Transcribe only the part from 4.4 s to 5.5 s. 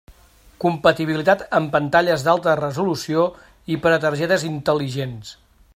intel·ligents.